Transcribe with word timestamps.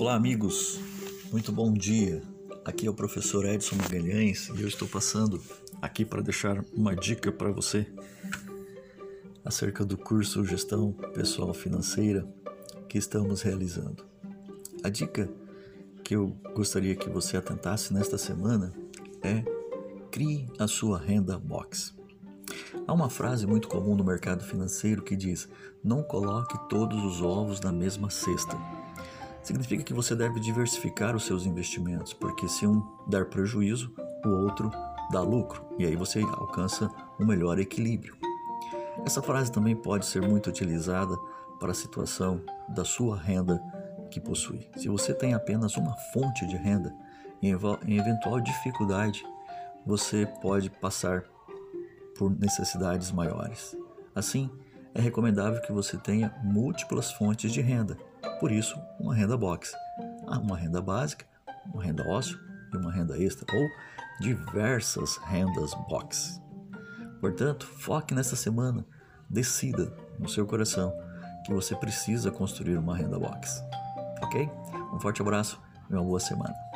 Olá, 0.00 0.14
amigos. 0.14 0.80
Muito 1.30 1.52
bom 1.52 1.74
dia. 1.74 2.22
Aqui 2.64 2.86
é 2.86 2.90
o 2.90 2.94
professor 2.94 3.44
Edson 3.44 3.76
Magalhães 3.76 4.48
e 4.48 4.62
eu 4.62 4.66
estou 4.66 4.88
passando 4.88 5.38
aqui 5.82 6.06
para 6.06 6.22
deixar 6.22 6.64
uma 6.72 6.96
dica 6.96 7.30
para 7.30 7.52
você 7.52 7.86
acerca 9.44 9.84
do 9.84 9.98
curso 9.98 10.42
Gestão 10.42 10.90
Pessoal 11.12 11.52
Financeira 11.52 12.26
que 12.88 12.96
estamos 12.96 13.42
realizando. 13.42 14.02
A 14.82 14.88
dica 14.88 15.30
que 16.02 16.16
eu 16.16 16.34
gostaria 16.54 16.96
que 16.96 17.10
você 17.10 17.36
atentasse 17.36 17.92
nesta 17.92 18.16
semana 18.16 18.72
é 19.22 19.44
crie 20.10 20.48
a 20.58 20.66
sua 20.66 20.98
renda 20.98 21.38
box. 21.38 21.94
Há 22.86 22.92
uma 22.94 23.10
frase 23.10 23.46
muito 23.46 23.68
comum 23.68 23.94
no 23.94 24.02
mercado 24.02 24.44
financeiro 24.44 25.02
que 25.02 25.14
diz: 25.14 25.46
não 25.84 26.02
coloque 26.02 26.58
todos 26.70 27.04
os 27.04 27.20
ovos 27.20 27.60
na 27.60 27.70
mesma 27.70 28.08
cesta. 28.08 28.56
Significa 29.42 29.82
que 29.82 29.94
você 29.94 30.14
deve 30.14 30.38
diversificar 30.38 31.16
os 31.16 31.24
seus 31.24 31.46
investimentos, 31.46 32.12
porque 32.12 32.48
se 32.48 32.66
um 32.66 32.82
der 33.06 33.26
prejuízo, 33.26 33.92
o 34.24 34.28
outro 34.28 34.70
dá 35.10 35.20
lucro, 35.22 35.64
e 35.78 35.86
aí 35.86 35.96
você 35.96 36.20
alcança 36.20 36.90
um 37.18 37.26
melhor 37.26 37.58
equilíbrio. 37.58 38.16
Essa 39.04 39.22
frase 39.22 39.50
também 39.50 39.74
pode 39.74 40.06
ser 40.06 40.20
muito 40.20 40.50
utilizada 40.50 41.16
para 41.58 41.70
a 41.70 41.74
situação 41.74 42.42
da 42.68 42.84
sua 42.84 43.16
renda 43.16 43.60
que 44.10 44.20
possui. 44.20 44.68
Se 44.76 44.88
você 44.88 45.14
tem 45.14 45.34
apenas 45.34 45.76
uma 45.76 45.96
fonte 46.12 46.46
de 46.46 46.56
renda, 46.56 46.94
em 47.42 47.98
eventual 47.98 48.40
dificuldade, 48.40 49.24
você 49.86 50.26
pode 50.42 50.68
passar 50.68 51.24
por 52.18 52.30
necessidades 52.30 53.10
maiores. 53.10 53.74
Assim, 54.14 54.50
é 54.94 55.00
recomendável 55.00 55.60
que 55.62 55.72
você 55.72 55.96
tenha 55.96 56.34
múltiplas 56.42 57.12
fontes 57.12 57.52
de 57.52 57.60
renda, 57.60 57.96
por 58.38 58.50
isso, 58.50 58.80
uma 58.98 59.14
renda 59.14 59.36
box. 59.36 59.72
Há 60.26 60.38
uma 60.38 60.56
renda 60.56 60.80
básica, 60.80 61.24
uma 61.72 61.82
renda 61.82 62.06
ósseo 62.08 62.38
e 62.72 62.76
uma 62.76 62.92
renda 62.92 63.18
extra, 63.18 63.46
ou 63.54 63.68
diversas 64.20 65.16
rendas 65.18 65.74
box. 65.88 66.40
Portanto, 67.20 67.66
foque 67.66 68.14
nessa 68.14 68.36
semana, 68.36 68.84
decida 69.28 69.92
no 70.18 70.28
seu 70.28 70.46
coração 70.46 70.92
que 71.44 71.52
você 71.52 71.74
precisa 71.74 72.30
construir 72.30 72.76
uma 72.76 72.96
renda 72.96 73.18
box. 73.18 73.62
Ok? 74.22 74.50
Um 74.92 75.00
forte 75.00 75.22
abraço 75.22 75.60
e 75.88 75.94
uma 75.94 76.04
boa 76.04 76.20
semana. 76.20 76.69